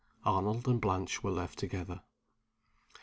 Arnold 0.25 0.67
and 0.67 0.81
Blanche 0.81 1.21
were 1.23 1.29
left 1.29 1.59
together. 1.59 2.01